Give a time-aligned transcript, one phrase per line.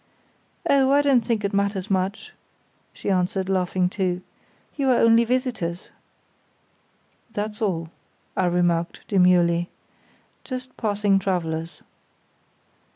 [0.67, 2.33] "Oh, I don't think it matters much,"
[2.91, 4.23] she answered, laughing too.
[4.75, 5.91] "You are only visitors."
[7.29, 7.91] "That's all,"
[8.35, 9.69] I remarked, demurely.
[10.43, 11.83] "Just passing travellers."